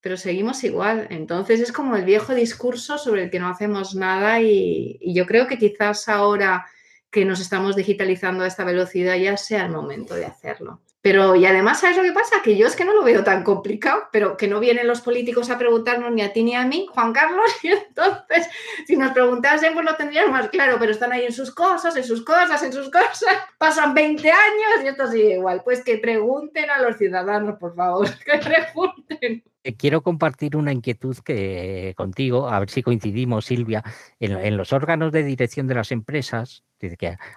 [0.00, 1.08] pero seguimos igual.
[1.10, 5.26] Entonces es como el viejo discurso sobre el que no hacemos nada y, y yo
[5.26, 6.66] creo que quizás ahora
[7.10, 10.80] que nos estamos digitalizando a esta velocidad ya sea el momento de hacerlo.
[11.02, 12.36] Pero, y además, ¿sabes lo que pasa?
[12.44, 15.50] Que yo es que no lo veo tan complicado, pero que no vienen los políticos
[15.50, 18.48] a preguntarnos ni a ti ni a mí, Juan Carlos, y entonces,
[18.86, 22.04] si nos preguntasen, pues lo tendríamos más claro, pero están ahí en sus cosas, en
[22.04, 23.24] sus cosas, en sus cosas,
[23.58, 25.62] pasan 20 años y esto sigue igual.
[25.64, 29.42] Pues que pregunten a los ciudadanos, por favor, que pregunten.
[29.64, 33.82] Eh, quiero compartir una inquietud que contigo, a ver si coincidimos, Silvia,
[34.20, 36.62] en, en los órganos de dirección de las empresas,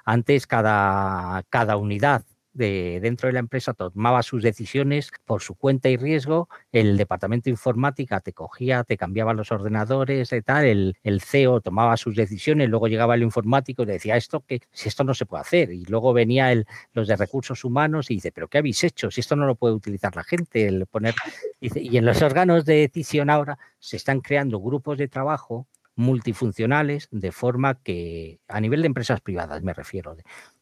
[0.05, 2.23] antes cada, cada unidad
[2.55, 7.45] de, dentro de la empresa tomaba sus decisiones por su cuenta y riesgo, el departamento
[7.45, 12.15] de informática te cogía, te cambiaba los ordenadores y tal, el, el CEO tomaba sus
[12.15, 15.71] decisiones, luego llegaba el informático y decía esto que si esto no se puede hacer,
[15.71, 19.11] y luego venía el, los de recursos humanos y dice, pero ¿qué habéis hecho?
[19.11, 21.13] Si esto no lo puede utilizar la gente, el poner,
[21.59, 27.31] y en los órganos de decisión ahora se están creando grupos de trabajo multifuncionales de
[27.31, 30.15] forma que, a nivel de empresas privadas me refiero,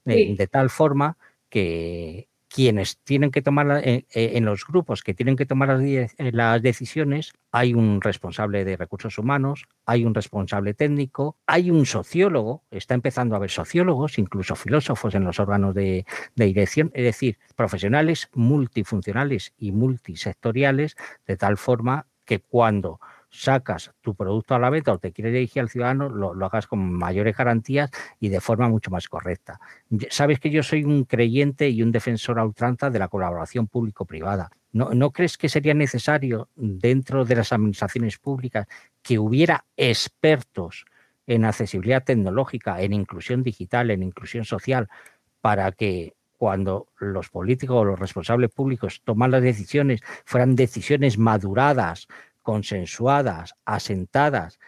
[0.06, 1.18] de tal forma
[1.54, 6.08] que quienes tienen que tomar eh, eh, en, los grupos que tienen que tomar eh,
[6.18, 12.64] las, decisiones, hay un responsable de recursos humanos, hay un responsable técnico, hay un sociólogo,
[12.72, 17.38] está empezando a haber sociólogos, incluso filósofos en los órganos de, de dirección, es decir,
[17.56, 20.96] profesionales multifuncionales y multisectoriales,
[21.28, 23.00] de tal forma que cuando
[23.34, 26.94] sacas tu producto a la venta o te quieres dirigir al ciudadano, lo, hagas con
[26.94, 29.60] mayores garantías y de forma mucho más correcta.
[30.12, 34.52] Sabes que yo soy un creyente y un defensor a ultranza de la colaboración público-privada.
[34.72, 38.68] ¿No, ¿No crees que sería necesario dentro de las administraciones públicas
[39.02, 40.86] que hubiera expertos
[41.26, 44.90] en accesibilidad tecnológica, en inclusión digital, en inclusión social,
[45.42, 52.08] para que cuando los políticos o los responsables públicos toman las decisiones fueran decisiones maduradas,
[52.44, 54.60] consensuadas, asentadas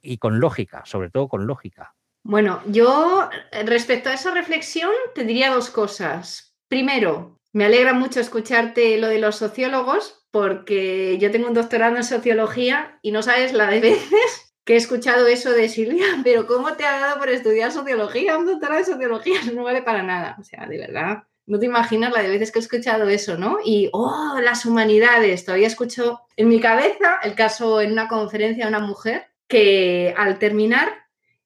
[0.00, 1.94] y con lógica, sobre todo con lógica.
[2.22, 3.28] Bueno, yo
[3.66, 6.56] respecto a esa reflexión te diría dos cosas.
[6.68, 12.02] Primero, me alegra mucho escucharte lo de los sociólogos porque yo tengo un doctorado en
[12.02, 16.72] sociología y no sabes la de veces que he escuchado eso de Silvia, pero ¿cómo
[16.72, 18.38] te ha dado por estudiar sociología?
[18.38, 20.36] Un doctorado de sociología no vale para nada.
[20.40, 23.58] O sea, de verdad, no te imaginas la de veces que he escuchado eso, ¿no?
[23.64, 25.44] Y, oh, las humanidades.
[25.44, 30.38] Todavía escucho en mi cabeza el caso en una conferencia de una mujer que al
[30.38, 30.88] terminar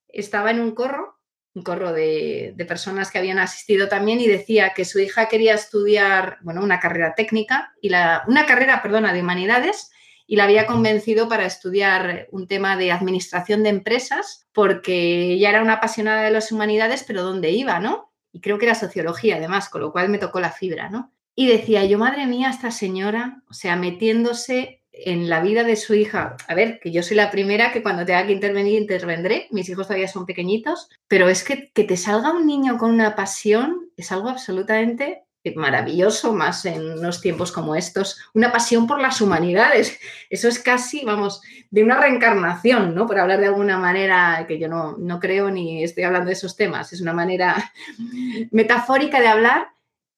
[0.09, 1.19] estaba en un corro,
[1.55, 6.39] un corro de, personas que habían asistido también y decía que su hija quería estudiar,
[6.43, 9.91] bueno, una carrera técnica y la, una carrera, perdona, de humanidades
[10.27, 15.63] y la había convencido para estudiar un tema de administración de empresas porque ella era
[15.63, 18.13] una apasionada de las humanidades, pero ¿dónde iba, no?
[18.33, 21.13] Y creo que era sociología además, con lo cual me tocó la fibra, ¿no?
[21.35, 25.95] Y decía yo, madre mía, esta señora, o sea, metiéndose en la vida de su
[25.95, 26.37] hija.
[26.49, 29.47] A ver, que yo soy la primera que cuando tenga que intervenir, intervendré.
[29.53, 33.15] Mis hijos todavía son pequeñitos, pero es que que te salga un niño con una
[33.15, 35.25] pasión es algo absolutamente
[35.57, 39.99] maravilloso, más en unos tiempos como estos, una pasión por las humanidades.
[40.31, 43.07] Eso es casi, vamos, de una reencarnación, ¿no?
[43.07, 46.57] Por hablar de alguna manera que yo no, no creo ni estoy hablando de esos
[46.57, 47.73] temas, es una manera
[48.51, 49.69] metafórica de hablar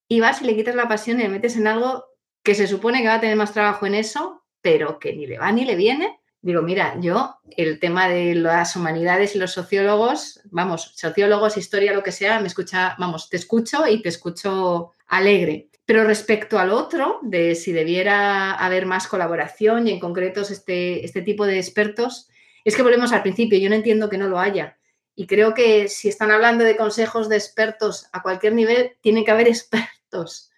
[0.08, 2.06] y vas y le quitas la pasión y le metes en algo
[2.42, 5.38] que se supone que va a tener más trabajo en eso, pero que ni le
[5.38, 10.40] va ni le viene Digo, mira, yo el tema de las humanidades y los sociólogos,
[10.44, 15.68] vamos, sociólogos, historia, lo que sea, me escucha, vamos, te escucho y te escucho alegre.
[15.84, 21.20] Pero respecto al otro, de si debiera haber más colaboración y en concreto este, este
[21.20, 22.28] tipo de expertos,
[22.64, 24.78] es que volvemos al principio, yo no entiendo que no lo haya.
[25.14, 29.30] Y creo que si están hablando de consejos de expertos a cualquier nivel, tiene que
[29.30, 30.50] haber expertos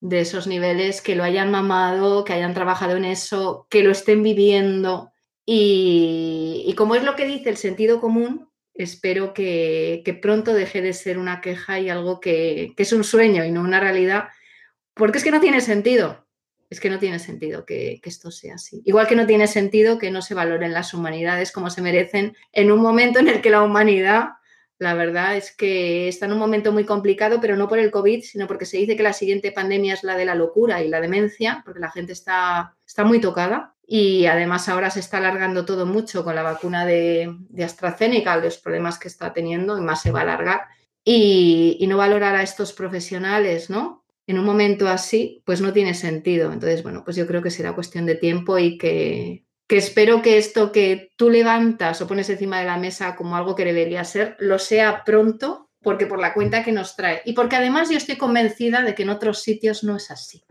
[0.00, 4.22] de esos niveles que lo hayan mamado, que hayan trabajado en eso, que lo estén
[4.22, 5.12] viviendo.
[5.44, 8.45] Y, como es lo que dice el sentido común,
[8.78, 13.44] espero que, pronto deje de ser una queja y algo que, que es un sueño
[13.44, 14.28] y no una realidad,
[14.94, 16.26] porque es que no tiene sentido
[16.70, 18.82] es que no tiene sentido que, esto sea así.
[18.84, 22.72] Igual que no tiene sentido que no se valoren las humanidades como se merecen en
[22.72, 24.30] un momento en el que la humanidad,
[24.78, 28.22] la verdad es que está en un momento muy complicado, pero no por el COVID,
[28.22, 31.00] sino porque se dice que la siguiente pandemia es la de la locura y la
[31.00, 33.75] demencia, porque la gente está, está muy tocada.
[33.86, 37.32] Y además ahora se está alargando todo mucho con la vacuna de,
[37.62, 40.62] AstraZeneca, los problemas que está teniendo, y más se va a alargar.
[41.04, 44.06] Y, y no valorar a estos profesionales, ¿no?
[44.26, 46.52] en un momento así, pues no tiene sentido.
[46.52, 50.72] Entonces, bueno, pues yo creo que será cuestión de tiempo y que, espero que esto
[50.72, 54.58] que tú levantas o pones encima de la mesa como algo que debería ser, lo
[54.58, 57.22] sea pronto, porque por la cuenta que nos trae.
[57.24, 60.44] Y porque además yo estoy convencida de que en otros sitios no es así.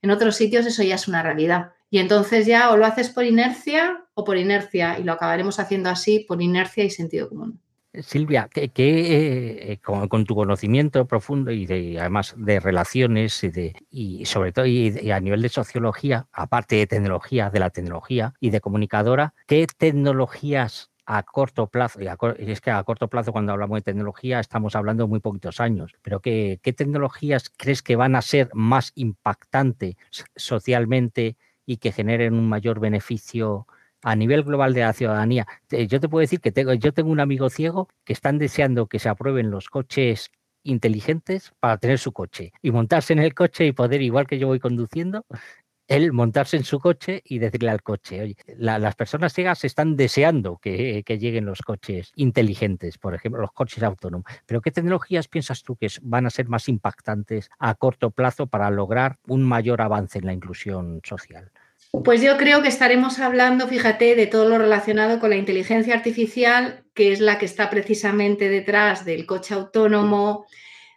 [0.00, 1.72] En otros sitios eso ya es una realidad.
[1.90, 5.90] Y entonces ya o lo haces por inercia o por inercia, y lo acabaremos haciendo
[5.90, 7.60] así por inercia y sentido común.
[8.02, 14.24] Silvia, que, eh, con, tu conocimiento profundo y de, además de relaciones y, de, y
[14.26, 18.60] sobre todo y, a nivel de sociología, aparte de tecnología, de la tecnología y de
[18.60, 22.06] comunicadora, ¿qué tecnologías a corto plazo, y,
[22.38, 25.92] es que a corto plazo cuando hablamos de tecnología estamos hablando de muy poquitos años,
[26.02, 29.96] pero ¿qué, qué tecnologías crees que van a ser más impactantes
[30.36, 31.36] socialmente
[31.70, 33.66] y que generen un mayor beneficio?
[34.02, 35.46] a nivel global de la ciudadanía.
[35.68, 38.98] Yo te puedo decir que tengo, yo tengo un amigo ciego que están deseando que
[38.98, 40.30] se aprueben los coches
[40.62, 44.46] inteligentes para tener su coche y montarse en el coche y poder, igual que yo
[44.46, 45.26] voy conduciendo,
[45.90, 50.58] él montarse en su coche y decirle al coche, oye, las personas ciegas están deseando
[50.58, 54.24] que, lleguen los coches inteligentes, por ejemplo, los coches autónomos.
[54.46, 58.70] Pero ¿qué tecnologías piensas tú que van a ser más impactantes a corto plazo para
[58.70, 61.50] lograr un mayor avance en la inclusión social?
[61.92, 66.84] Pues yo creo que estaremos hablando, fíjate, de todo lo relacionado con la inteligencia artificial,
[66.94, 70.46] que es la que está precisamente detrás del coche autónomo,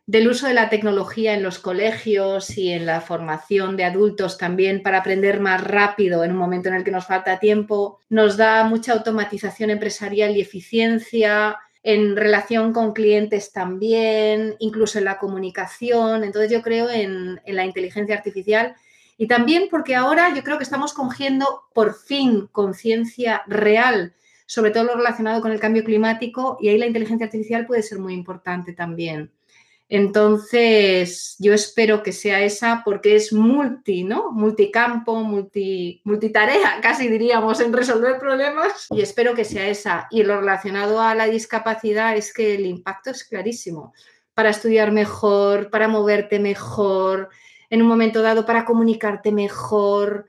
[0.05, 4.83] del uso de la tecnología en los colegios y en la formación de adultos también
[4.83, 7.99] para aprender más rápido en un momento en el que nos falta tiempo.
[8.09, 15.17] Nos da mucha automatización empresarial y eficiencia en relación con clientes también, incluso en la
[15.17, 16.23] comunicación.
[16.23, 18.75] Entonces yo creo en, en la inteligencia artificial
[19.17, 24.13] y también porque ahora yo creo que estamos cogiendo por fin conciencia real
[24.45, 27.99] sobre todo lo relacionado con el cambio climático y ahí la inteligencia artificial puede ser
[27.99, 29.31] muy importante también.
[29.89, 34.31] Entonces, yo espero que sea esa porque es multi, ¿no?
[34.31, 38.87] Multicampo, multi, multitarea, casi diríamos, en resolver problemas.
[38.89, 40.07] Y espero que sea esa.
[40.09, 43.93] Y lo relacionado a la discapacidad es que el impacto es clarísimo.
[44.33, 47.29] Para estudiar mejor, para moverte mejor,
[47.73, 50.27] en un momento dado para comunicarte mejor.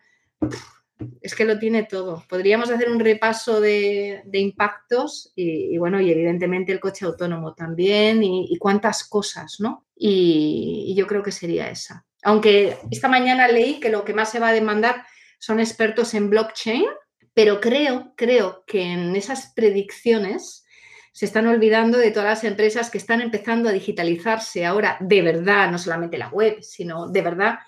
[1.20, 2.24] Es que lo tiene todo.
[2.26, 8.56] Podríamos hacer un repaso de, impactos y, bueno, y evidentemente el coche autónomo también y,
[8.58, 9.84] cuántas cosas, ¿no?
[9.94, 12.06] Y, yo creo que sería esa.
[12.22, 15.04] Aunque esta mañana leí que lo que más se va a demandar
[15.38, 16.86] son expertos en blockchain,
[17.34, 20.63] pero creo, creo que en esas predicciones
[21.14, 25.70] se están olvidando de todas las empresas que están empezando a digitalizarse ahora de verdad,
[25.70, 27.60] no solamente la web, sino de verdad.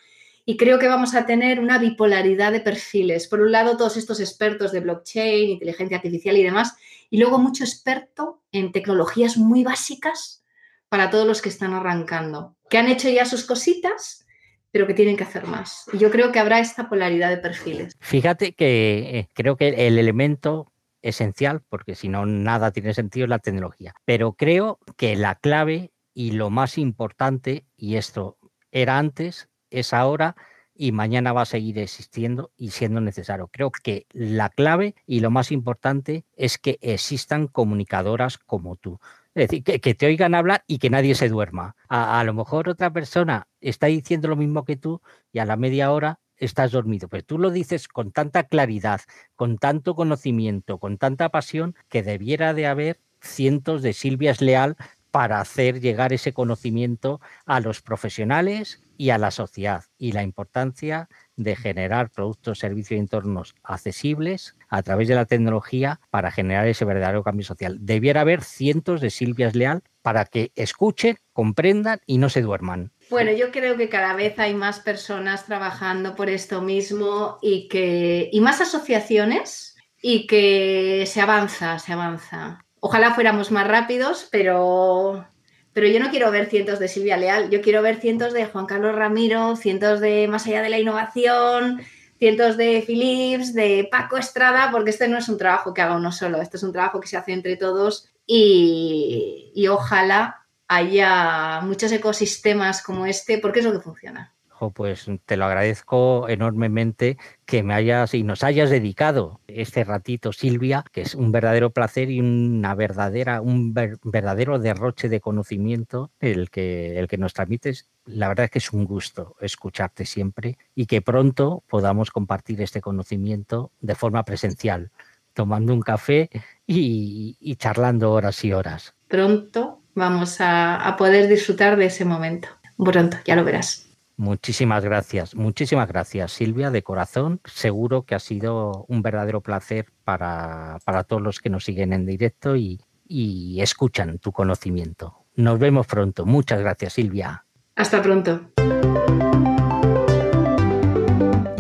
[0.45, 3.29] Y creo que vamos a tener una bipolaridad de perfiles.
[3.29, 6.77] Por un lado, todos estos expertos de blockchain, inteligencia artificial y demás,
[7.09, 10.43] y luego mucho experto en tecnologías muy básicas
[10.89, 14.27] para todos los que están arrancando, que han hecho ya sus cositas,
[14.73, 15.85] pero que tienen que hacer más.
[15.93, 17.95] Y yo creo que habrá esta polaridad de perfiles.
[18.01, 20.73] Fíjate que eh, creo que el elemento
[21.09, 23.95] esencial, porque si no, nada tiene sentido, la tecnología.
[24.05, 28.39] Pero creo que la clave y lo más importante, y esto
[28.71, 30.37] era antes, es ahora
[30.75, 33.49] y mañana va a seguir existiendo y siendo necesario.
[33.49, 38.99] Creo que la clave y lo más importante es que existan comunicadoras como tú.
[39.35, 41.77] Es decir, que, te oigan hablar y que nadie se duerma.
[41.89, 45.03] A, a, lo mejor otra persona está diciendo lo mismo que tú
[45.33, 47.09] y a la media hora estás dormido.
[47.09, 49.01] Pero tú lo dices con tanta claridad,
[49.35, 54.77] con tanto conocimiento, con tanta pasión, que debiera de haber cientos de Silvias Leal
[55.11, 61.09] para hacer llegar ese conocimiento a los profesionales y a la sociedad y la importancia
[61.37, 66.85] de generar productos, servicios y entornos accesibles a través de la tecnología para generar ese
[66.85, 67.79] verdadero cambio social.
[67.81, 72.93] Debiera haber cientos de Silvias Leal para que escuchen, comprendan y no se duerman.
[73.11, 78.29] Bueno, yo creo que cada vez hay más personas trabajando por esto mismo y que
[78.33, 82.66] y más asociaciones y que se avanza, se avanza.
[82.89, 85.27] Ojalá fuéramos más rápidos, pero
[85.73, 88.67] pero yo no quiero ver cientos de Silvia Leal, yo quiero ver cientos de Juan
[88.67, 91.83] Carlos Ramiro, cientos de Más allá de la innovación,
[92.21, 96.13] cientos de Philips, de Paco Estrada, porque este no es un trabajo que haga uno
[96.13, 101.91] solo, este es un trabajo que se hace entre todos y, y ojalá haya muchos
[101.91, 104.36] ecosistemas como este, porque es lo que funciona
[104.75, 110.85] pues te lo agradezco enormemente que me hayas y nos hayas dedicado este ratito, Silvia,
[110.93, 116.99] que es un verdadero placer y una verdadera, un verdadero derroche de conocimiento el que,
[116.99, 117.89] el que nos transmites.
[118.05, 122.81] La verdad es que es un gusto escucharte siempre y que pronto podamos compartir este
[122.81, 124.91] conocimiento de forma presencial,
[125.35, 126.31] tomando un café
[126.67, 128.95] y, charlando horas y horas.
[129.09, 132.49] Pronto vamos a poder disfrutar de ese momento.
[132.77, 133.86] Pronto, ya lo verás.
[134.17, 137.41] Muchísimas gracias, muchísimas gracias Silvia, de corazón.
[137.45, 142.57] Seguro que ha sido un verdadero placer para, todos los que nos siguen en directo
[142.57, 145.27] y, y escuchan tu conocimiento.
[145.35, 146.25] Nos vemos pronto.
[146.25, 147.45] Muchas gracias Silvia.
[147.75, 148.41] Hasta pronto.